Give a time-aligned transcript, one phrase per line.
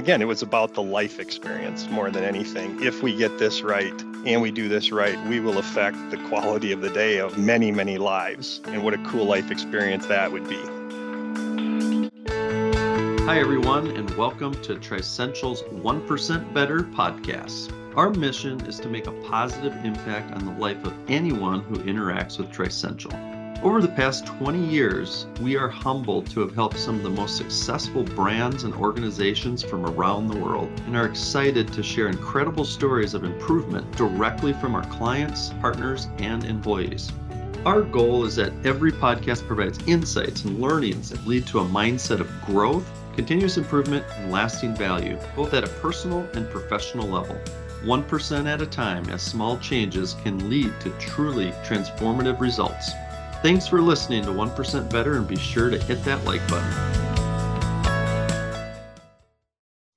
[0.00, 2.82] Again, it was about the life experience more than anything.
[2.82, 3.92] If we get this right
[4.24, 7.70] and we do this right, we will affect the quality of the day of many,
[7.70, 8.62] many lives.
[8.64, 10.56] And what a cool life experience that would be.
[13.26, 17.70] Hi, everyone, and welcome to Trissential's 1% Better podcast.
[17.94, 22.38] Our mission is to make a positive impact on the life of anyone who interacts
[22.38, 23.12] with Trissential.
[23.62, 27.36] Over the past 20 years, we are humbled to have helped some of the most
[27.36, 33.12] successful brands and organizations from around the world and are excited to share incredible stories
[33.12, 37.12] of improvement directly from our clients, partners, and employees.
[37.66, 42.20] Our goal is that every podcast provides insights and learnings that lead to a mindset
[42.20, 47.38] of growth, continuous improvement, and lasting value, both at a personal and professional level.
[47.84, 52.92] 1% at a time, as small changes can lead to truly transformative results.
[53.42, 56.70] Thanks for listening to 1% Better and be sure to hit that like button.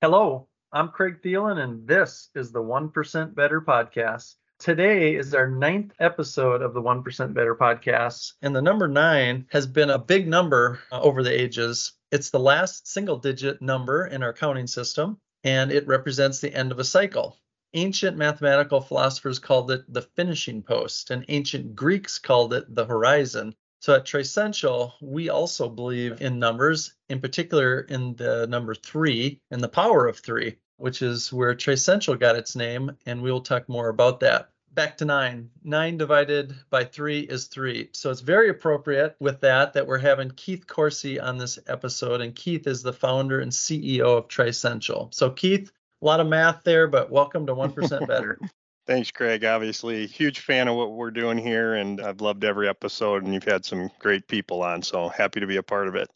[0.00, 4.36] Hello, I'm Craig Thielen, and this is the 1% Better podcast.
[4.58, 9.66] Today is our ninth episode of the 1% Better podcast, and the number nine has
[9.66, 11.92] been a big number uh, over the ages.
[12.10, 16.72] It's the last single digit number in our counting system, and it represents the end
[16.72, 17.36] of a cycle
[17.74, 23.54] ancient mathematical philosophers called it the finishing post, and ancient Greeks called it the horizon.
[23.80, 29.60] So at Trissential, we also believe in numbers, in particular in the number three and
[29.60, 33.68] the power of three, which is where Trissential got its name, and we will talk
[33.68, 34.48] more about that.
[34.72, 35.50] Back to nine.
[35.62, 37.90] Nine divided by three is three.
[37.92, 42.34] So it's very appropriate with that that we're having Keith Korsi on this episode, and
[42.34, 45.10] Keith is the founder and CEO of Trissential.
[45.12, 45.70] So Keith,
[46.04, 48.38] a lot of math there, but welcome to 1% Better.
[48.86, 49.42] Thanks, Craig.
[49.42, 53.44] Obviously, huge fan of what we're doing here, and I've loved every episode, and you've
[53.44, 56.10] had some great people on, so happy to be a part of it.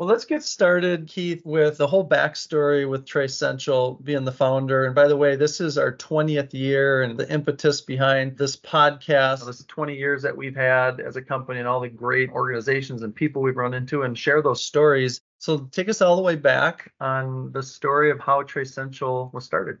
[0.00, 4.86] Well, let's get started, Keith, with the whole backstory with Trissential being the founder.
[4.86, 9.44] And by the way, this is our 20th year, and the impetus behind this podcast.
[9.44, 13.02] This is 20 years that we've had as a company, and all the great organizations
[13.02, 15.20] and people we've run into, and share those stories.
[15.36, 19.80] So, take us all the way back on the story of how Trissential was started.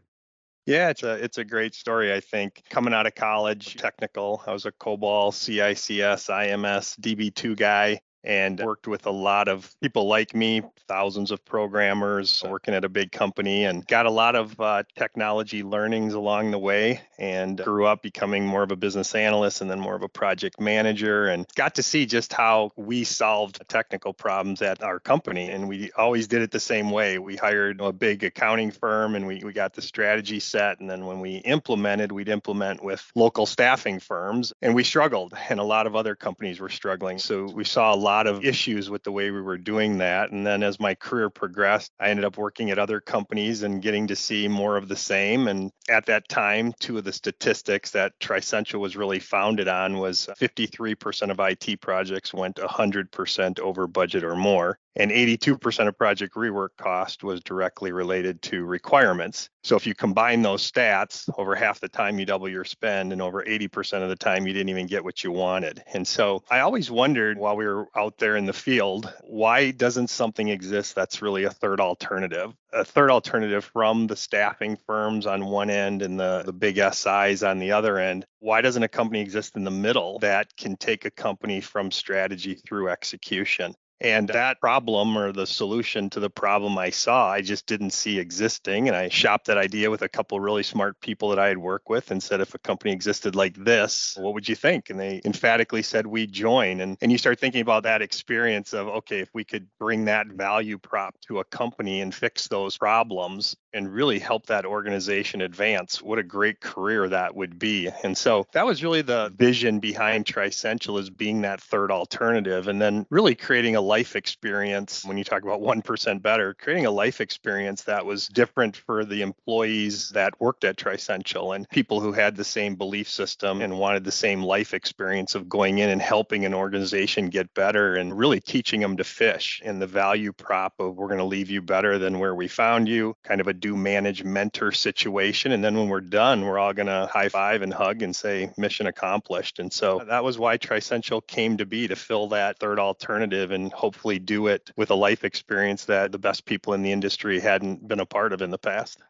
[0.66, 2.12] Yeah, it's a it's a great story.
[2.12, 4.42] I think coming out of college, technical.
[4.46, 10.06] I was a COBOL, CICS, IMS, DB2 guy and worked with a lot of people
[10.06, 14.60] like me, thousands of programmers working at a big company, and got a lot of
[14.60, 17.00] uh, technology learnings along the way.
[17.18, 20.58] And grew up becoming more of a business analyst and then more of a project
[20.58, 25.50] manager, and got to see just how we solved technical problems at our company.
[25.50, 27.18] And we always did it the same way.
[27.18, 30.80] We hired a big accounting firm and we, we got the strategy set.
[30.80, 35.60] And then when we implemented, we'd implement with local staffing firms, and we struggled, and
[35.60, 37.18] a lot of other companies were struggling.
[37.18, 40.32] So we saw a lot lot of issues with the way we were doing that.
[40.32, 44.08] And then as my career progressed, I ended up working at other companies and getting
[44.08, 45.46] to see more of the same.
[45.46, 50.28] And at that time, two of the statistics that Trissential was really founded on was
[50.40, 56.70] 53% of IT projects went 100% over budget or more and 82% of project rework
[56.76, 59.48] cost was directly related to requirements.
[59.62, 63.22] So if you combine those stats, over half the time you double your spend, and
[63.22, 65.82] over 80% of the time you didn't even get what you wanted.
[65.92, 70.08] And so I always wondered while we were out there in the field, why doesn't
[70.08, 72.52] something exist that's really a third alternative?
[72.72, 77.42] A third alternative from the staffing firms on one end and the, the big SIs
[77.42, 78.24] on the other end.
[78.40, 82.54] Why doesn't a company exist in the middle that can take a company from strategy
[82.54, 83.74] through execution?
[84.00, 88.18] And that problem or the solution to the problem I saw, I just didn't see
[88.18, 88.88] existing.
[88.88, 91.88] And I shopped that idea with a couple really smart people that I had worked
[91.88, 94.90] with and said, if a company existed like this, what would you think?
[94.90, 96.80] And they emphatically said, we join.
[96.80, 100.28] And, and you start thinking about that experience of, okay, if we could bring that
[100.28, 106.02] value prop to a company and fix those problems and really help that organization advance,
[106.02, 107.88] what a great career that would be.
[108.02, 112.80] And so that was really the vision behind Trissential is being that third alternative and
[112.80, 117.20] then really creating a life experience when you talk about 1% better creating a life
[117.20, 122.36] experience that was different for the employees that worked at Trissential and people who had
[122.36, 126.44] the same belief system and wanted the same life experience of going in and helping
[126.44, 130.94] an organization get better and really teaching them to fish and the value prop of
[130.96, 133.76] we're going to leave you better than where we found you kind of a do
[133.76, 135.50] manage mentor situation.
[135.50, 138.52] And then when we're done we're all going to high five and hug and say
[138.56, 139.58] mission accomplished.
[139.58, 143.72] And so that was why Trissential came to be to fill that third alternative and
[143.80, 147.88] hopefully do it with a life experience that the best people in the industry hadn't
[147.88, 149.00] been a part of in the past.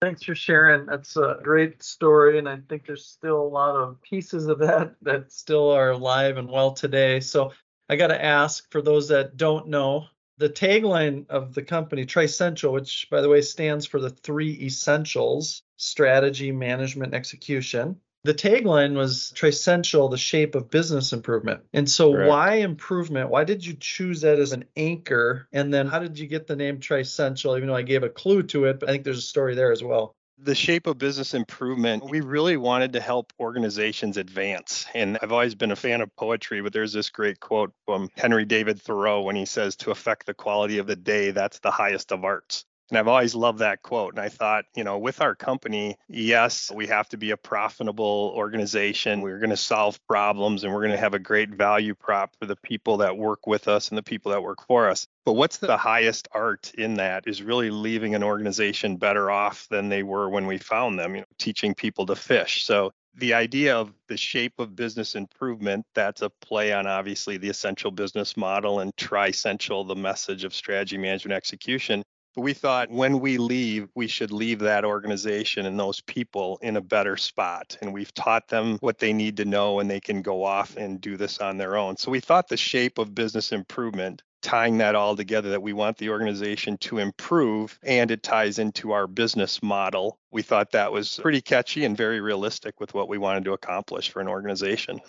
[0.00, 0.86] Thanks for sharing.
[0.86, 2.38] That's a great story.
[2.38, 6.36] And I think there's still a lot of pieces of that that still are alive
[6.36, 7.18] and well today.
[7.18, 7.52] So
[7.88, 10.06] I got to ask for those that don't know,
[10.38, 15.62] The tagline of the company, Trissential, which by the way stands for the three essentials
[15.76, 18.00] strategy, management, execution.
[18.24, 21.62] The tagline was Trissential, the shape of business improvement.
[21.74, 22.28] And so, Correct.
[22.28, 23.28] why improvement?
[23.28, 25.46] Why did you choose that as an anchor?
[25.52, 27.54] And then, how did you get the name Trissential?
[27.56, 29.72] Even though I gave a clue to it, but I think there's a story there
[29.72, 30.16] as well.
[30.38, 34.86] the shape of business improvement, we really wanted to help organizations advance.
[34.94, 38.44] And I've always been a fan of poetry, but there's this great quote from Henry
[38.44, 42.10] David Thoreau when he says, To affect the quality of the day, that's the highest
[42.10, 42.64] of arts.
[42.90, 44.12] And I've always loved that quote.
[44.12, 48.32] And I thought, you know, with our company, yes, we have to be a profitable
[48.36, 49.22] organization.
[49.22, 52.46] We're going to solve problems and we're going to have a great value prop for
[52.46, 55.06] the people that work with us and the people that work for us.
[55.24, 59.88] But what's the highest art in that is really leaving an organization better off than
[59.88, 62.64] they were when we found them, you know, teaching people to fish.
[62.64, 67.48] So the idea of the shape of business improvement, that's a play on obviously the
[67.48, 72.02] essential business model and tri-essential, the message of strategy management execution.
[72.36, 76.80] We thought when we leave, we should leave that organization and those people in a
[76.80, 77.76] better spot.
[77.80, 81.00] And we've taught them what they need to know and they can go off and
[81.00, 81.96] do this on their own.
[81.96, 85.96] So we thought the shape of business improvement tying that all together that we want
[85.96, 90.18] the organization to improve and it ties into our business model.
[90.30, 94.10] We thought that was pretty catchy and very realistic with what we wanted to accomplish
[94.10, 95.00] for an organization.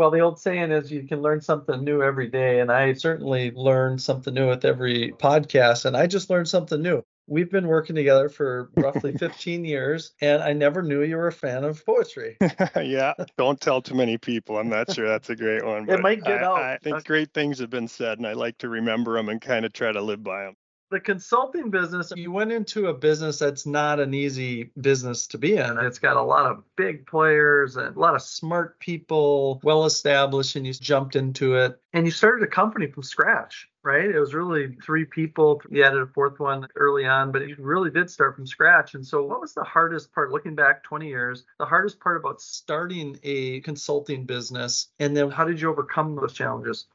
[0.00, 2.60] Well, the old saying is you can learn something new every day.
[2.60, 5.84] And I certainly learn something new with every podcast.
[5.84, 7.02] And I just learned something new.
[7.26, 11.32] We've been working together for roughly 15 years, and I never knew you were a
[11.32, 12.38] fan of poetry.
[12.76, 14.56] yeah, don't tell too many people.
[14.56, 15.82] I'm not sure that's a great one.
[15.82, 16.62] It but might get I, out.
[16.62, 19.66] I think great things have been said, and I like to remember them and kind
[19.66, 20.54] of try to live by them.
[20.90, 25.56] The consulting business, you went into a business that's not an easy business to be
[25.56, 25.78] in.
[25.78, 30.56] It's got a lot of big players and a lot of smart people, well established,
[30.56, 31.80] and you jumped into it.
[31.92, 34.04] And you started a company from scratch, right?
[34.04, 35.62] It was really three people.
[35.70, 38.94] You added a fourth one early on, but you really did start from scratch.
[38.94, 42.40] And so, what was the hardest part, looking back 20 years, the hardest part about
[42.40, 44.88] starting a consulting business?
[44.98, 46.86] And then, how did you overcome those challenges?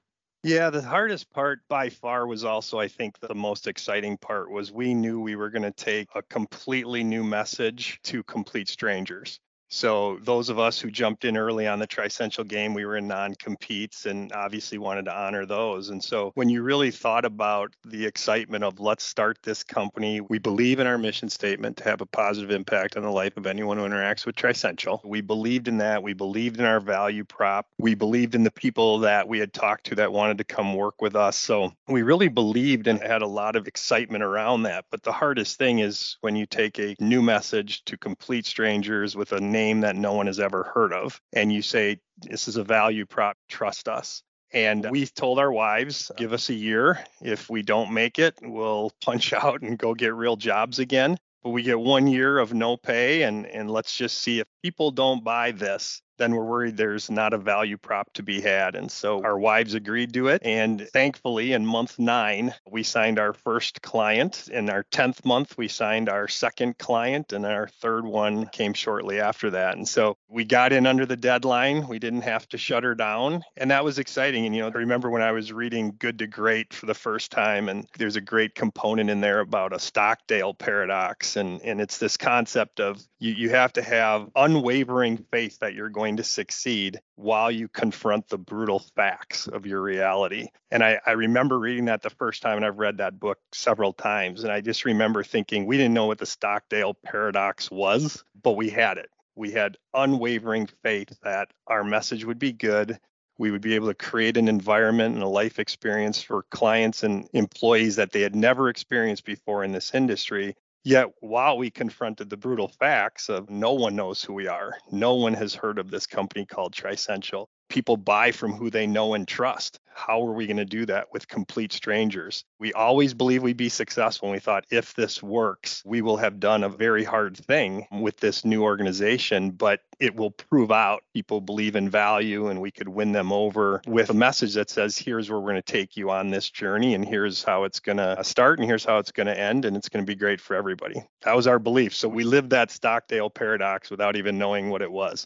[0.45, 4.71] Yeah, the hardest part by far was also, I think, the most exciting part was
[4.71, 9.41] we knew we were going to take a completely new message to complete strangers.
[9.69, 13.07] So those of us who jumped in early on the Trissential game, we were in
[13.07, 15.89] non-competes and obviously wanted to honor those.
[15.89, 20.39] And so when you really thought about the excitement of let's start this company, we
[20.39, 23.77] believe in our mission statement to have a positive impact on the life of anyone
[23.77, 25.01] who interacts with Trissential.
[25.03, 26.03] We believed in that.
[26.03, 27.67] We believed in our value prop.
[27.77, 31.01] We believed in the people that we had talked to that wanted to come work
[31.01, 31.37] with us.
[31.37, 34.85] So we really believed and had a lot of excitement around that.
[34.91, 39.31] But the hardest thing is when you take a new message to complete strangers with
[39.31, 42.63] a name that no one has ever heard of and you say this is a
[42.63, 44.21] value prop trust us.
[44.51, 46.99] And we told our wives give us a year.
[47.21, 51.17] If we don't make it we'll punch out and go get real jobs again.
[51.41, 54.89] But we get one year of no pay and and let's just see if people
[54.89, 58.75] don't buy this then we're worried there's not a value prop to be had.
[58.75, 60.41] And so our wives agreed to it.
[60.45, 64.47] And thankfully, in month nine, we signed our first client.
[64.51, 69.19] In our 10th month, we signed our second client, and our third one came shortly
[69.19, 69.75] after that.
[69.75, 71.87] And so we got in under the deadline.
[71.87, 73.43] We didn't have to shut her down.
[73.57, 74.45] And that was exciting.
[74.45, 77.31] And, you know, I remember when I was reading Good to Great for the first
[77.31, 81.35] time, and there's a great component in there about a Stockdale paradox.
[81.35, 85.89] And, and it's this concept of you, you have to have unwavering faith that you're
[85.89, 90.47] going to succeed while you confront the brutal facts of your reality.
[90.69, 93.93] And I, I, remember reading that the first time, and I've read that book several
[93.93, 94.43] times.
[94.43, 98.69] And I just remember thinking we didn't know what the Stockdale paradox was, but we
[98.69, 99.09] had it.
[99.35, 102.99] We had unwavering faith that our message would be good.
[103.37, 107.27] We would be able to create an environment and a life experience for clients and
[107.33, 110.55] employees that they had never experienced before in this industry
[110.87, 115.15] Yet, while we confronted the brutal facts of no one knows who we are, no
[115.15, 119.27] one has heard of this company called Trissential, people buy from who they know and
[119.27, 119.79] trust.
[119.93, 122.43] How are we going to do that with complete strangers?
[122.59, 124.27] We always believe we'd be successful.
[124.27, 128.17] And we thought if this works, we will have done a very hard thing with
[128.17, 132.89] this new organization, but it will prove out people believe in value and we could
[132.89, 136.11] win them over with a message that says, here's where we're going to take you
[136.11, 139.27] on this journey and here's how it's going to start and here's how it's going
[139.27, 141.01] to end and it's going to be great for everybody.
[141.21, 141.95] That was our belief.
[141.95, 145.25] So we lived that Stockdale paradox without even knowing what it was.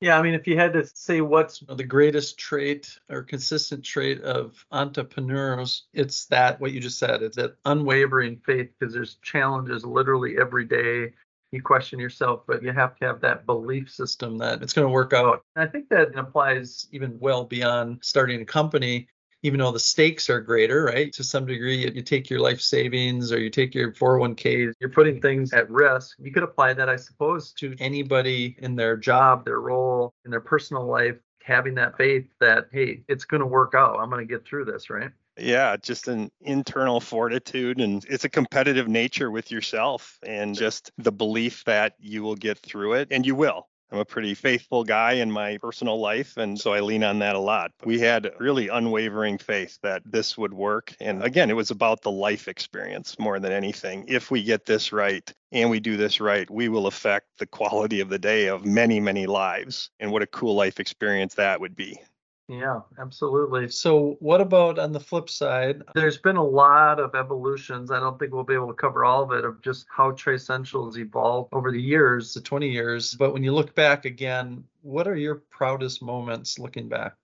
[0.00, 4.20] Yeah, I mean, if you had to say what's the greatest trait or consistent trait
[4.20, 7.22] of entrepreneurs, it's that what you just said.
[7.22, 11.14] It's that unwavering faith because there's challenges literally every day.
[11.50, 14.92] You question yourself, but you have to have that belief system that it's going to
[14.92, 15.42] work out.
[15.54, 19.08] And I think that applies even well beyond starting a company
[19.46, 21.12] even though the stakes are greater, right?
[21.12, 25.20] To some degree, you take your life savings or you take your 401k, you're putting
[25.20, 26.16] things at risk.
[26.18, 30.40] You could apply that, I suppose, to anybody in their job, their role, in their
[30.40, 34.00] personal life, having that faith that, hey, it's going to work out.
[34.00, 35.12] I'm going to get through this, right?
[35.38, 41.12] Yeah, just an internal fortitude and it's a competitive nature with yourself and just the
[41.12, 43.68] belief that you will get through it and you will.
[43.92, 47.36] I'm a pretty faithful guy in my personal life, and so I lean on that
[47.36, 47.70] a lot.
[47.84, 50.94] We had really unwavering faith that this would work.
[51.00, 54.04] And again, it was about the life experience more than anything.
[54.08, 58.00] If we get this right and we do this right, we will affect the quality
[58.00, 59.90] of the day of many, many lives.
[60.00, 62.00] And what a cool life experience that would be.
[62.48, 63.68] Yeah, absolutely.
[63.68, 65.82] So, what about on the flip side?
[65.94, 67.90] There's been a lot of evolutions.
[67.90, 70.96] I don't think we'll be able to cover all of it of just how Trissential's
[70.96, 73.14] evolved over the years, the 20 years.
[73.14, 77.14] But when you look back again, what are your proudest moments looking back?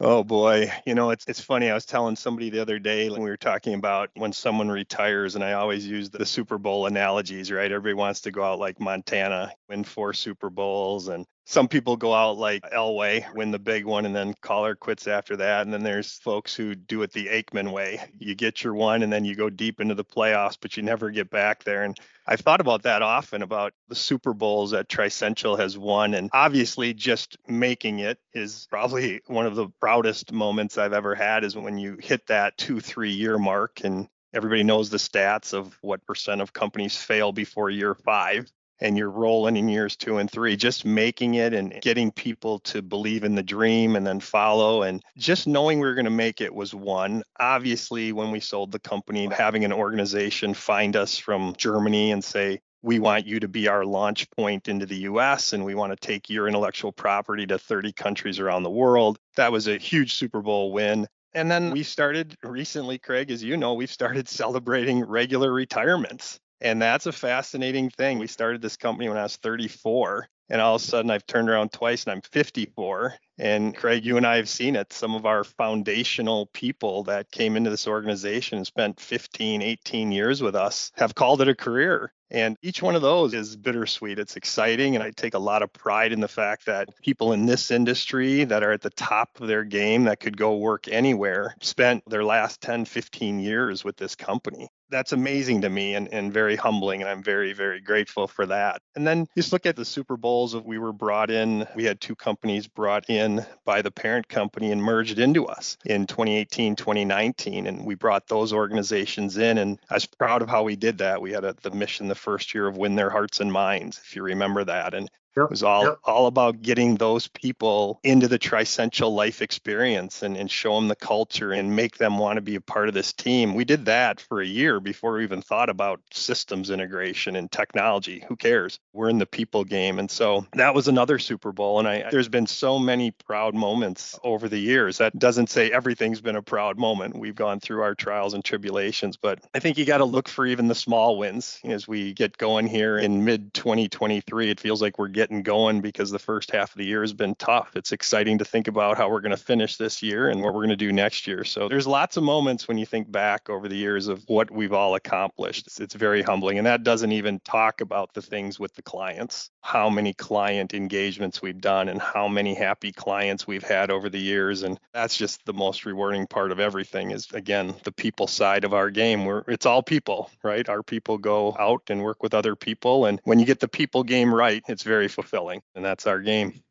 [0.00, 1.70] Oh boy, you know it's it's funny.
[1.70, 5.34] I was telling somebody the other day when we were talking about when someone retires,
[5.34, 7.70] and I always use the Super Bowl analogies, right?
[7.70, 12.12] Everybody wants to go out like Montana, win four Super Bowls, and some people go
[12.12, 15.62] out like Elway, win the big one, and then call her quits after that.
[15.62, 18.02] And then there's folks who do it the Aikman way.
[18.18, 21.10] You get your one, and then you go deep into the playoffs, but you never
[21.10, 21.84] get back there.
[21.84, 26.12] And I've thought about that often about the Super Bowls that Trissential has won.
[26.12, 31.44] And obviously, just making it is probably one of the proudest moments I've ever had
[31.44, 35.78] is when you hit that two, three year mark and everybody knows the stats of
[35.80, 40.30] what percent of companies fail before year five and you're rolling in years two and
[40.30, 44.82] three, just making it and getting people to believe in the dream and then follow.
[44.82, 47.22] And just knowing we were going to make it was one.
[47.40, 52.60] Obviously, when we sold the company, having an organization find us from Germany and say,
[52.82, 55.96] we want you to be our launch point into the US and we want to
[55.96, 59.18] take your intellectual property to 30 countries around the world.
[59.36, 61.06] That was a huge Super Bowl win.
[61.34, 66.38] And then we started recently, Craig, as you know, we've started celebrating regular retirements.
[66.60, 68.18] And that's a fascinating thing.
[68.18, 71.48] We started this company when I was 34, and all of a sudden I've turned
[71.48, 73.14] around twice and I'm 54.
[73.38, 74.92] And Craig, you and I have seen it.
[74.92, 80.42] Some of our foundational people that came into this organization and spent 15, 18 years
[80.42, 82.12] with us have called it a career.
[82.30, 84.18] And each one of those is bittersweet.
[84.18, 84.96] It's exciting.
[84.96, 88.44] And I take a lot of pride in the fact that people in this industry
[88.44, 92.24] that are at the top of their game that could go work anywhere spent their
[92.24, 97.00] last 10, 15 years with this company that's amazing to me and, and very humbling
[97.00, 98.80] and i'm very very grateful for that.
[98.94, 101.66] And then just look at the super bowls of we were brought in.
[101.74, 106.06] We had two companies brought in by the parent company and merged into us in
[106.06, 110.76] 2018 2019 and we brought those organizations in and i was proud of how we
[110.76, 111.20] did that.
[111.20, 114.14] We had a, the mission the first year of win their hearts and minds if
[114.16, 114.94] you remember that.
[114.94, 115.98] And Yep, it was all yep.
[116.04, 120.96] all about getting those people into the Trissential life experience and, and show them the
[120.96, 123.54] culture and make them want to be a part of this team.
[123.54, 128.24] We did that for a year before we even thought about systems integration and technology.
[128.28, 128.80] Who cares?
[128.92, 129.98] We're in the people game.
[129.98, 131.78] And so that was another Super Bowl.
[131.78, 134.98] And I there's been so many proud moments over the years.
[134.98, 137.16] That doesn't say everything's been a proud moment.
[137.16, 140.46] We've gone through our trials and tribulations, but I think you got to look for
[140.46, 144.50] even the small wins as we get going here in mid 2023.
[144.50, 147.12] It feels like we're getting getting going because the first half of the year has
[147.12, 147.76] been tough.
[147.76, 150.60] It's exciting to think about how we're going to finish this year and what we're
[150.60, 151.44] going to do next year.
[151.44, 154.72] So there's lots of moments when you think back over the years of what we've
[154.72, 155.66] all accomplished.
[155.66, 156.56] It's, it's very humbling.
[156.58, 161.42] And that doesn't even talk about the things with the clients, how many client engagements
[161.42, 164.62] we've done and how many happy clients we've had over the years.
[164.62, 168.72] And that's just the most rewarding part of everything is again, the people side of
[168.72, 170.66] our game where it's all people, right?
[170.66, 173.04] Our people go out and work with other people.
[173.04, 175.60] And when you get the people game right, it's very fulfilling.
[175.74, 176.62] And that's our game.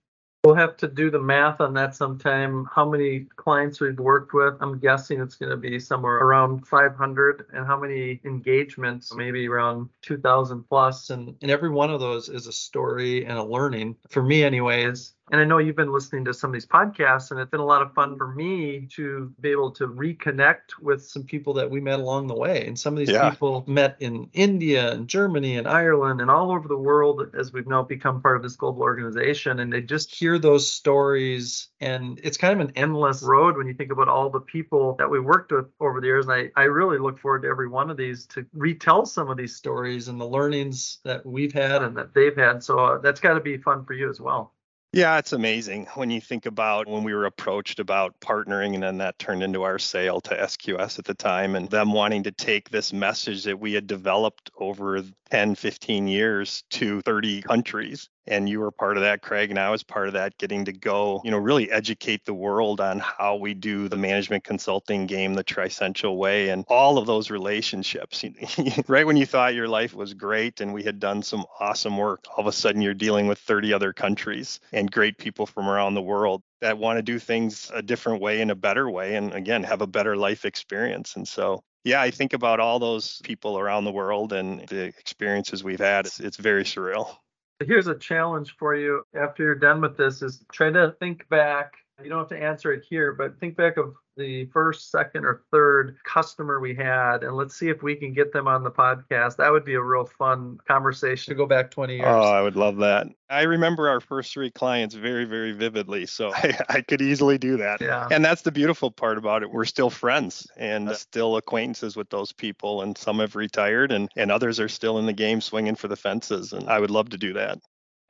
[0.48, 2.70] We'll have to do the math on that sometime.
[2.74, 4.54] How many clients we've worked with?
[4.62, 7.48] I'm guessing it's going to be somewhere around 500.
[7.51, 9.13] And how many engagements?
[9.13, 11.10] Maybe around 2,000 plus.
[11.10, 13.98] And, and every one of those is a story and a learning.
[14.08, 17.39] For me, anyways, and I know you've been listening to some of these podcasts, and
[17.39, 21.24] it's been a lot of fun for me to be able to reconnect with some
[21.24, 22.65] people that we met along the way.
[22.65, 23.29] And some of these yeah.
[23.29, 27.67] people met in India and Germany and Ireland and all over the world as we've
[27.67, 29.60] now become part of this global organization.
[29.60, 31.67] And they just hear those stories.
[31.81, 35.10] And it's kind of an endless road when you think about all the people that
[35.10, 36.25] we worked with over the years.
[36.25, 39.36] And I, I really look forward to every one of these to retell some of
[39.36, 42.63] these stories and the learnings that we've had and that they've had.
[42.63, 44.53] So uh, that's got to be fun for you as well.
[44.94, 48.98] Yeah, it's amazing when you think about when we were approached about partnering, and then
[49.00, 52.70] that turned into our sale to SQS at the time, and them wanting to take
[52.70, 58.60] this message that we had developed over 10, 15 years to 30 countries and you
[58.60, 61.31] were part of that craig and i was part of that getting to go you
[61.31, 66.17] know really educate the world on how we do the management consulting game the Trissential
[66.17, 68.24] way and all of those relationships.
[68.88, 72.25] Right when you thought your life was great and we had done some awesome work
[72.29, 75.93] all of a sudden you're dealing with 30 other countries and great people from around
[75.93, 79.34] the world that want to do things a different way and a better way and
[79.34, 81.15] again have a better life experience.
[81.15, 85.63] And so yeah i think about all those people around the world and the experiences
[85.63, 86.05] we've had.
[86.05, 87.17] It's, it's very surreal
[87.66, 91.74] Here's a challenge for you after you're done with this is try to think back.
[92.04, 95.44] You don't have to answer it here, but think back of the first, second, or
[95.52, 99.38] third customer we had, and let's see if we can get them on the podcast.
[99.38, 102.06] That would be a real fun conversation to go back 20 years.
[102.08, 103.08] Oh, I would love that.
[103.30, 107.58] I remember our first three clients very, very vividly, so I, I could easily do
[107.58, 107.82] that.
[107.82, 108.08] Yeah.
[108.12, 109.52] And that's the beautiful part about it.
[109.52, 114.32] We're still friends and still acquaintances with those people, and some have retired, and and
[114.32, 116.54] others are still in the game swinging for the fences.
[116.54, 117.60] And I would love to do that.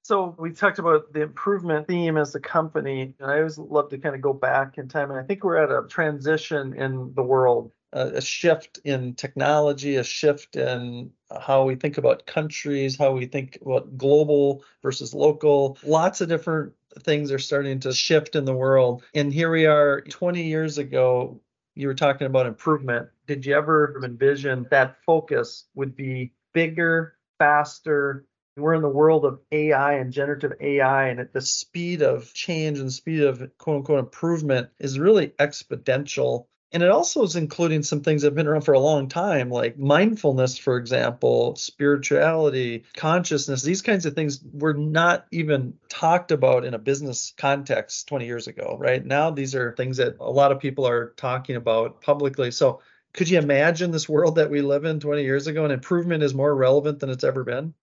[0.07, 3.97] So we talked about the improvement theme as a company, and I always love to
[3.97, 5.11] kind of go back in time.
[5.11, 10.05] And I think we're at a transition in the world, a, shift in technology, a
[10.05, 11.11] shift in
[11.41, 15.77] how we think about countries, how we think about global versus local.
[15.83, 19.03] Lots of different things are starting to shift in the world.
[19.13, 21.41] And here we are 20 years ago.
[21.75, 23.09] You were talking about improvement.
[23.27, 28.25] Did you ever envision that focus would be bigger, faster,
[28.57, 32.79] we're in the world of AI and generative AI, and at the speed of change
[32.79, 36.47] and speed of quote unquote improvement is really exponential.
[36.73, 39.49] And it also is including some things that have been around for a long time,
[39.49, 43.61] like mindfulness, for example, spirituality, consciousness.
[43.61, 48.47] These kinds of things were not even talked about in a business context 20 years
[48.47, 49.05] ago, right?
[49.05, 52.51] Now, these are things that a lot of people are talking about publicly.
[52.51, 52.81] So,
[53.13, 56.33] could you imagine this world that we live in 20 years ago and improvement is
[56.35, 57.73] more relevant than it's ever been?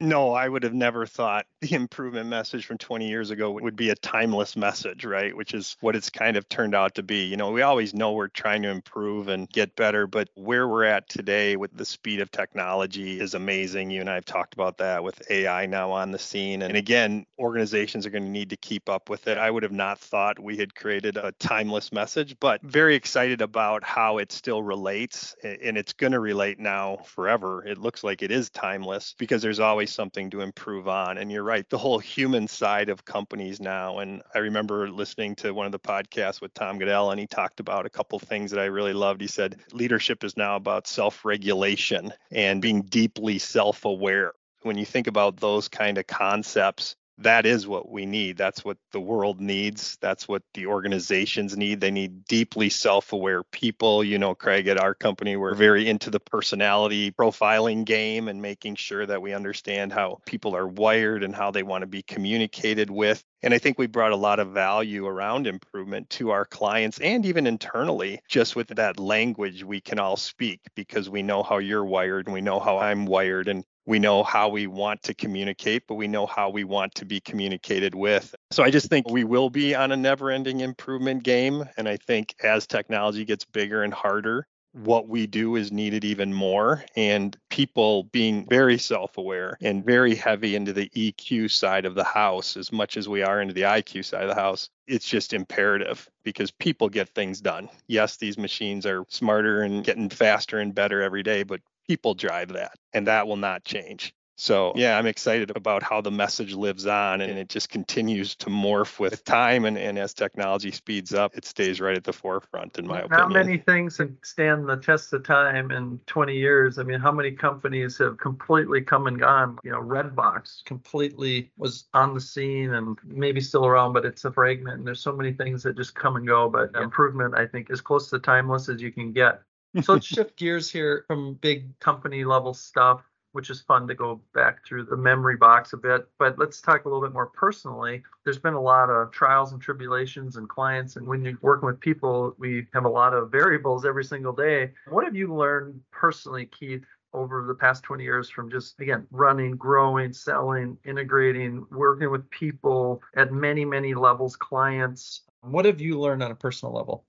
[0.00, 3.90] No, I would have never thought the improvement message from 20 years ago would be
[3.90, 5.34] a timeless message, right?
[5.34, 7.24] Which is what it's kind of turned out to be.
[7.24, 10.84] You know, we always know we're trying to improve and get better, but where we're
[10.84, 13.90] at today with the speed of technology is amazing.
[13.90, 16.62] You and I have talked about that with AI now on the scene.
[16.62, 19.38] And again, organizations are going to need to keep up with it.
[19.38, 23.84] I would have not thought we had created a timeless message, but very excited about
[23.84, 27.64] how it still relates and it's going to relate now forever.
[27.64, 31.18] It looks like it is timeless because there's always something to improve on.
[31.18, 33.98] And you're right, the whole human side of companies now.
[33.98, 37.60] And I remember listening to one of the podcasts with Tom Goodell, and he talked
[37.60, 39.20] about a couple things that I really loved.
[39.20, 44.32] He said leadership is now about self regulation and being deeply self aware.
[44.62, 48.36] When you think about those kind of concepts, that is what we need.
[48.36, 49.96] That's what the world needs.
[50.00, 51.80] That's what the organizations need.
[51.80, 54.02] They need deeply self aware people.
[54.02, 58.76] You know, Craig, at our company, we're very into the personality profiling game and making
[58.76, 62.90] sure that we understand how people are wired and how they want to be communicated
[62.90, 63.22] with.
[63.42, 67.26] And I think we brought a lot of value around improvement to our clients and
[67.26, 71.84] even internally, just with that language we can all speak because we know how you're
[71.84, 73.48] wired and we know how I'm wired.
[73.48, 77.04] And we know how we want to communicate, but we know how we want to
[77.04, 78.34] be communicated with.
[78.50, 81.64] So I just think we will be on a never ending improvement game.
[81.76, 86.32] And I think as technology gets bigger and harder, what we do is needed even
[86.32, 86.84] more.
[86.96, 92.04] And people being very self aware and very heavy into the EQ side of the
[92.04, 95.32] house, as much as we are into the IQ side of the house, it's just
[95.32, 97.68] imperative because people get things done.
[97.86, 102.48] Yes, these machines are smarter and getting faster and better every day, but people drive
[102.52, 104.14] that and that will not change.
[104.36, 108.46] So, yeah, I'm excited about how the message lives on and it just continues to
[108.46, 109.64] morph with time.
[109.64, 113.04] And, and as technology speeds up, it stays right at the forefront, in my Not
[113.04, 113.28] opinion.
[113.28, 116.78] Not many things can stand the test of time in 20 years.
[116.78, 119.56] I mean, how many companies have completely come and gone?
[119.62, 124.32] You know, Redbox completely was on the scene and maybe still around, but it's a
[124.32, 124.78] fragment.
[124.78, 126.48] And there's so many things that just come and go.
[126.48, 129.42] But improvement, I think, is close to timeless as you can get.
[129.82, 133.02] So let's shift gears here from big company level stuff
[133.34, 136.06] which is fun to go back through the memory box a bit.
[136.20, 138.04] But let's talk a little bit more personally.
[138.22, 141.80] There's been a lot of trials and tribulations and clients, and when you're working with
[141.80, 144.70] people, we have a lot of variables every single day.
[144.88, 149.52] What have you learned personally, Keith, over the past 20 years from just again running
[149.52, 156.24] growing selling integrating working with people at many many levels clients what have you learned
[156.24, 157.04] on a personal level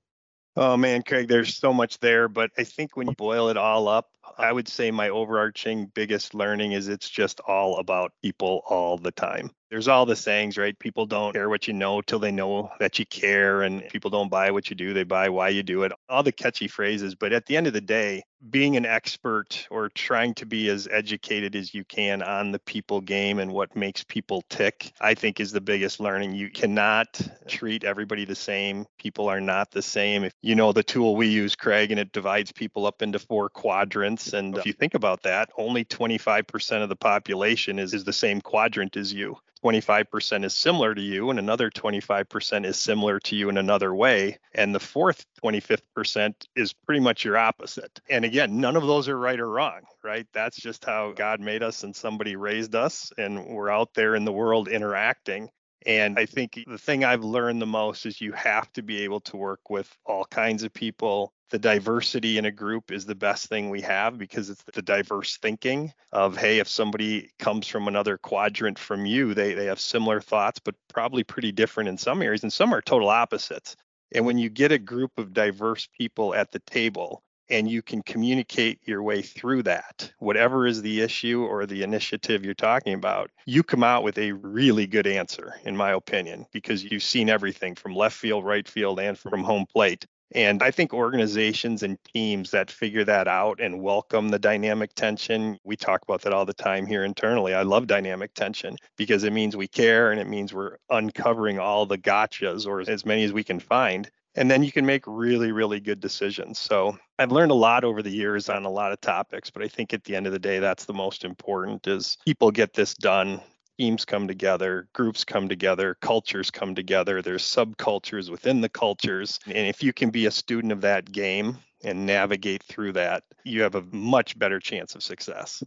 [0.56, 3.88] Oh man, Craig, there's so much there, but I think when you boil it all
[3.88, 8.98] up, I would say my overarching biggest learning is it's just all about people all
[8.98, 10.80] the time there's all the sayings, right?
[10.80, 14.30] People don't care what you know till they know that you care, and people don't
[14.30, 15.92] buy what you do, they buy why you do it.
[16.08, 17.14] All the catchy phrases.
[17.14, 20.88] But at the end of the day, being an expert or trying to be as
[20.92, 25.40] educated as you can on the people game and what makes people tick, I think
[25.40, 26.36] is the biggest learning.
[26.36, 28.86] You cannot treat everybody the same.
[29.00, 30.24] People are not the same.
[30.24, 33.50] If you know the tool we use, Craig, and it divides people up into four
[33.50, 34.15] quadrants.
[34.34, 38.42] And if you think about that, only 25% of the population is, is the same
[38.42, 39.38] quadrant as you.
[39.64, 44.38] 25% is similar to you and another 25% is similar to you in another way.
[44.54, 48.00] And the fourth 25th percent is pretty much your opposite.
[48.08, 50.28] And again none of those are right or wrong right?
[50.34, 54.24] That's just how god made us and somebody raised us and we're out there in
[54.24, 55.50] the world interacting
[55.86, 59.20] and I think the thing I've learned the most is you have to be able
[59.22, 61.34] to work with all kinds of people.
[61.52, 65.38] The diversity in a group is the best thing we have because it's the diverse
[65.38, 70.22] thinking of, hey, if somebody comes from another quadrant from you, they, they have similar
[70.22, 73.76] thoughts, but probably pretty different in some areas, and some are total opposites.
[74.12, 78.02] And when you get a group of diverse people at the table, and you can
[78.02, 80.12] communicate your way through that.
[80.20, 84.32] Whatever is the issue or the initiative you're talking about, you come out with a
[84.34, 89.00] really good answer, in my opinion, because you've seen everything from left field, right field,
[89.00, 90.06] and from home plate.
[90.34, 95.60] And I think organizations and teams that figure that out and welcome the dynamic tension,
[95.64, 97.54] we talk about that all the time here internally.
[97.54, 101.86] I love dynamic tension because it means we care and it means we're uncovering all
[101.86, 105.52] the gotchas or as many as we can find and then you can make really
[105.52, 106.60] really good decisions.
[106.60, 109.68] So i've learned a lot over the years on a lot of topics but i
[109.68, 112.94] think at the end of the day that's the most important is people get this
[112.94, 113.40] done
[113.78, 119.40] teams come together groups come together cultures come together there's subcultures within the cultures.
[119.46, 123.62] And if you can be a student of that game and navigate through that you
[123.62, 125.64] have a much better chance of success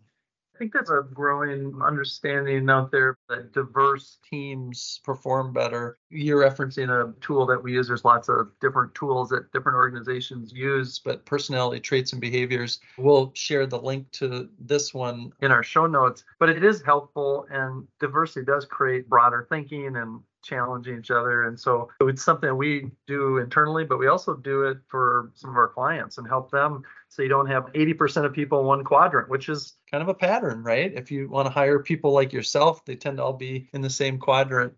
[0.58, 5.98] I think there's a growing understanding out there that diverse teams perform better.
[6.10, 7.86] You're referencing a tool that we use.
[7.86, 12.80] There's lots of different tools that different organizations use, but personality traits and behaviors.
[12.96, 16.24] We'll share the link to this one in our show notes.
[16.40, 21.44] But it is helpful, and diversity does create broader thinking and challenging each other.
[21.44, 25.56] And so it's something we do internally, but we also do it for some of
[25.56, 29.28] our clients and help them so you don't have 80% of people in one quadrant,
[29.28, 30.92] which is kind of a pattern, right?
[30.94, 33.90] If you want to hire people like yourself, they tend to all be in the
[33.90, 34.74] same quadrant.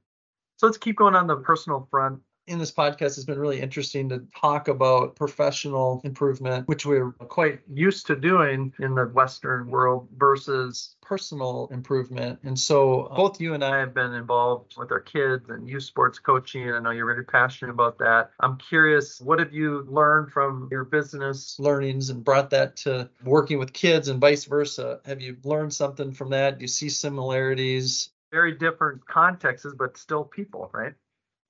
[0.56, 2.20] So let's keep going on the personal front
[2.50, 7.60] in this podcast has been really interesting to talk about professional improvement, which we're quite
[7.72, 12.40] used to doing in the Western world versus personal improvement.
[12.42, 15.84] And so uh, both you and I have been involved with our kids and youth
[15.84, 16.70] sports coaching.
[16.70, 18.30] I know you're really passionate about that.
[18.40, 23.60] I'm curious, what have you learned from your business learnings and brought that to working
[23.60, 25.00] with kids and vice versa?
[25.04, 26.58] Have you learned something from that?
[26.58, 28.10] Do you see similarities?
[28.32, 30.94] Very different contexts, but still people, right?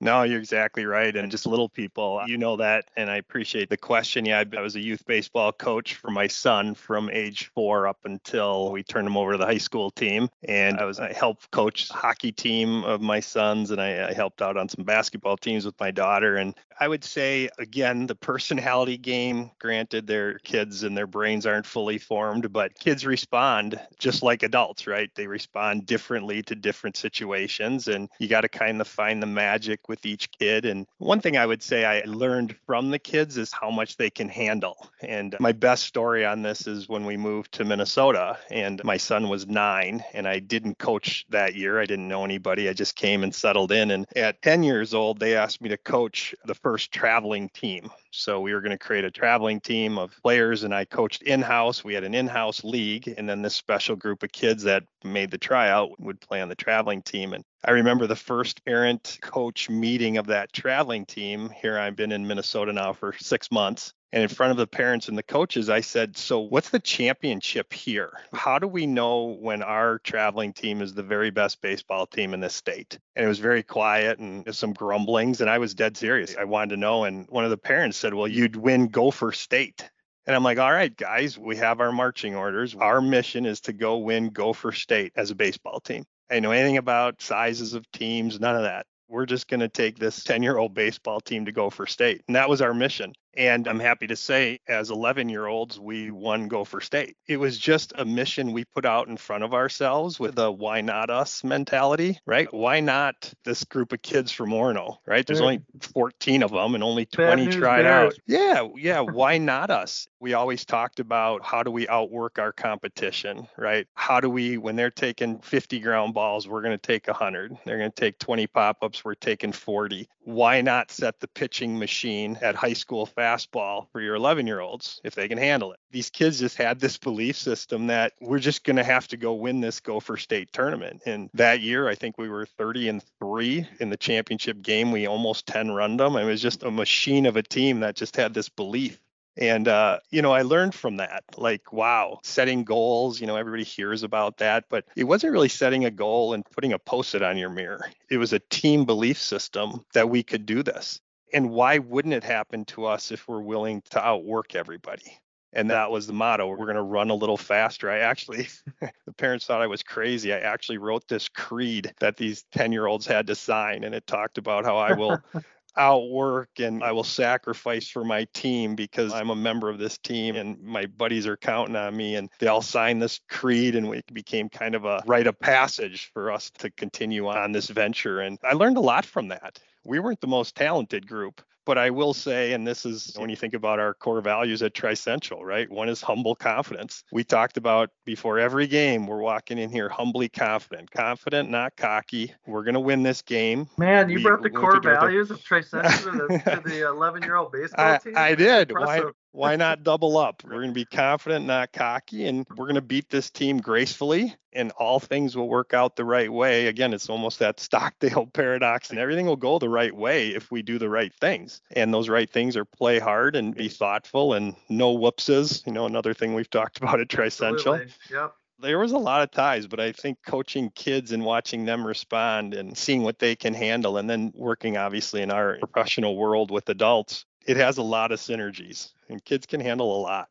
[0.03, 1.15] No, you're exactly right.
[1.15, 2.85] And just little people, uh, you know that.
[2.97, 4.25] And I appreciate the question.
[4.25, 8.71] Yeah, I was a youth baseball coach for my son from age four up until
[8.71, 10.27] we turned him over to the high school team.
[10.47, 14.41] And I was, I helped coach hockey team of my sons and I, I helped
[14.41, 16.35] out on some basketball teams with my daughter.
[16.37, 21.67] And I would say, again, the personality game, granted, their kids and their brains aren't
[21.67, 25.11] fully formed, but kids respond just like adults, right?
[25.13, 27.87] They respond differently to different situations.
[27.87, 30.65] And you got to kind of find the magic with each kid.
[30.65, 34.09] And one thing I would say I learned from the kids is how much they
[34.09, 34.87] can handle.
[35.01, 39.27] And my best story on this is when we moved to Minnesota and my son
[39.27, 41.81] was nine and I didn't coach that year.
[41.81, 42.69] I didn't know anybody.
[42.69, 43.91] I just came and settled in.
[43.91, 47.91] And at 10 years old, they asked me to coach the first traveling team.
[48.11, 51.41] So we were going to create a traveling team of players, and I coached in
[51.41, 51.83] house.
[51.83, 55.31] We had an in house league, and then this special group of kids that made
[55.31, 57.31] the tryout would play on the traveling team.
[57.33, 61.51] And I remember the first parent coach meeting of that traveling team.
[61.61, 63.93] Here I've been in Minnesota now for six months.
[64.11, 67.71] And in front of the parents and the coaches, I said, So, what's the championship
[67.71, 68.13] here?
[68.33, 72.39] How do we know when our traveling team is the very best baseball team in
[72.39, 72.97] this state?
[73.15, 75.39] And it was very quiet and some grumblings.
[75.39, 76.35] And I was dead serious.
[76.35, 77.03] I wanted to know.
[77.03, 79.87] And one of the parents said, Well, you'd win Gopher State.
[80.27, 82.75] And I'm like, all right, guys, we have our marching orders.
[82.75, 86.05] Our mission is to go win Gopher State as a baseball team.
[86.31, 88.85] I know anything about sizes of teams, none of that.
[89.09, 92.23] We're just going to take this 10 year old baseball team to Gopher State.
[92.27, 93.13] And that was our mission.
[93.35, 97.15] And I'm happy to say, as 11 year olds, we won Gopher State.
[97.27, 100.81] It was just a mission we put out in front of ourselves with a why
[100.81, 102.53] not us mentality, right?
[102.53, 105.25] Why not this group of kids from Orono, right?
[105.25, 105.61] There's only
[105.93, 108.13] 14 of them and only 20 tried out.
[108.27, 108.99] Yeah, yeah.
[108.99, 110.07] Why not us?
[110.19, 113.87] We always talked about how do we outwork our competition, right?
[113.95, 117.57] How do we, when they're taking 50 ground balls, we're going to take 100.
[117.65, 120.07] They're going to take 20 pop ups, we're taking 40.
[120.23, 125.01] Why not set the pitching machine at high school fastball for your 11 year olds
[125.03, 125.79] if they can handle it?
[125.89, 129.33] These kids just had this belief system that we're just going to have to go
[129.33, 131.01] win this Gopher State tournament.
[131.05, 134.91] And that year, I think we were 30 and three in the championship game.
[134.91, 136.15] We almost 10 run them.
[136.15, 138.99] It was just a machine of a team that just had this belief
[139.37, 141.23] and, uh, you know, I learned from that.
[141.37, 145.85] Like, wow, setting goals, you know, everybody hears about that, but it wasn't really setting
[145.85, 147.89] a goal and putting a post it on your mirror.
[148.09, 150.99] It was a team belief system that we could do this.
[151.33, 155.17] And why wouldn't it happen to us if we're willing to outwork everybody?
[155.53, 156.47] And that was the motto.
[156.47, 157.89] We're going to run a little faster.
[157.89, 158.47] I actually,
[158.81, 160.33] the parents thought I was crazy.
[160.33, 164.07] I actually wrote this creed that these 10 year olds had to sign, and it
[164.07, 165.19] talked about how I will
[165.77, 170.35] outwork and I will sacrifice for my team because I'm a member of this team
[170.35, 174.13] and my buddies are counting on me and they all signed this creed and it
[174.13, 178.37] became kind of a rite of passage for us to continue on this venture and
[178.43, 179.59] I learned a lot from that.
[179.83, 183.35] We weren't the most talented group, but I will say, and this is when you
[183.35, 185.69] think about our core values at Trissential, right?
[185.69, 187.03] One is humble confidence.
[187.11, 192.33] We talked about before every game, we're walking in here humbly confident, confident, not cocky.
[192.47, 193.69] We're going to win this game.
[193.77, 197.93] Man, you we, brought the core values of Trissential to the 11 year old baseball
[197.93, 198.13] I, team.
[198.15, 198.71] I did.
[198.71, 200.43] Why, why not double up?
[200.43, 204.35] We're going to be confident, not cocky, and we're going to beat this team gracefully,
[204.53, 206.67] and all things will work out the right way.
[206.67, 210.61] Again, it's almost that Stockdale paradox, and everything will go the right way if we
[210.61, 211.61] do the right things.
[211.71, 215.63] And those right things are play hard and be thoughtful and no whoopses.
[215.65, 217.79] You know, another thing we've talked about at Trissential.
[218.09, 221.85] Yep there was a lot of ties, but I think coaching kids and watching them
[221.85, 226.51] respond and seeing what they can handle, and then working obviously in our professional world
[226.51, 230.29] with adults, it has a lot of synergies and kids can handle a lot.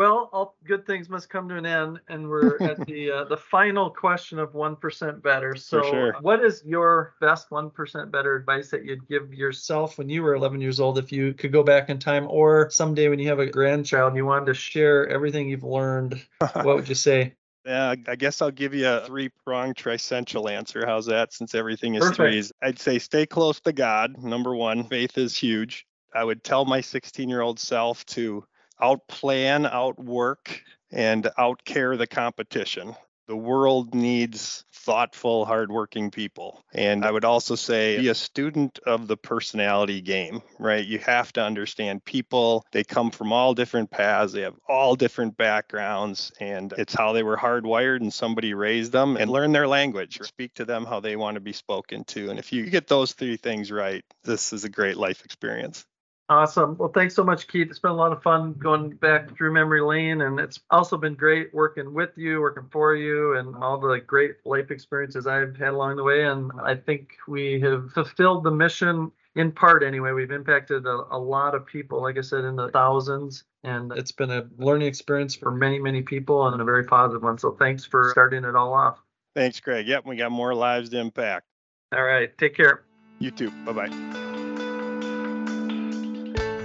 [0.00, 3.36] Well, all good things must come to an end, and we're at the uh, the
[3.36, 5.54] final question of one percent better.
[5.54, 6.16] So, sure.
[6.22, 10.34] what is your best one percent better advice that you'd give yourself when you were
[10.34, 13.40] 11 years old, if you could go back in time, or someday when you have
[13.40, 16.24] a grandchild and you wanted to share everything you've learned?
[16.54, 17.34] what would you say?
[17.66, 20.86] Yeah, I guess I'll give you a three pronged Trissential answer.
[20.86, 21.34] How's that?
[21.34, 22.16] Since everything is Perfect.
[22.16, 24.16] threes, I'd say stay close to God.
[24.16, 25.86] Number one, faith is huge.
[26.14, 28.44] I would tell my 16 year old self to
[28.80, 32.94] outplan, outwork, and outcare the competition.
[33.30, 36.64] The world needs thoughtful, hardworking people.
[36.74, 40.84] And I would also say be a student of the personality game, right?
[40.84, 42.64] You have to understand people.
[42.72, 47.22] They come from all different paths, they have all different backgrounds, and it's how they
[47.22, 51.14] were hardwired and somebody raised them and learn their language, speak to them how they
[51.14, 52.30] want to be spoken to.
[52.30, 55.86] And if you get those three things right, this is a great life experience.
[56.30, 56.76] Awesome.
[56.78, 57.70] Well, thanks so much, Keith.
[57.70, 61.14] It's been a lot of fun going back through memory lane, and it's also been
[61.14, 65.70] great working with you, working for you, and all the great life experiences I've had
[65.70, 66.26] along the way.
[66.26, 70.12] And I think we have fulfilled the mission in part anyway.
[70.12, 74.12] We've impacted a, a lot of people, like I said, in the thousands, and it's
[74.12, 77.38] been a learning experience for many, many people and a very positive one.
[77.38, 78.98] So thanks for starting it all off.
[79.34, 79.88] Thanks, Greg.
[79.88, 81.46] Yep, we got more lives to impact.
[81.92, 82.30] All right.
[82.38, 82.84] Take care.
[83.18, 83.50] You too.
[83.64, 84.29] Bye bye.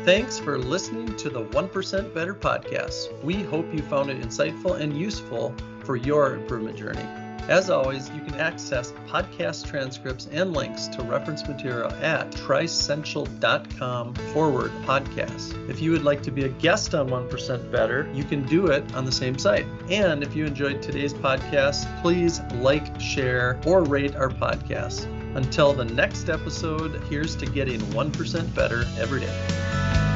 [0.05, 3.11] Thanks for listening to the 1% Better podcast.
[3.23, 7.01] We hope you found it insightful and useful for your improvement journey.
[7.49, 14.69] As always, you can access podcast transcripts and links to reference material at trissential.com forward
[14.83, 15.69] podcast.
[15.71, 18.93] If you would like to be a guest on 1% Better, you can do it
[18.93, 19.65] on the same site.
[19.89, 25.07] And if you enjoyed today's podcast, please like, share, or rate our podcast.
[25.35, 30.14] Until the next episode, here's to getting 1% better every day.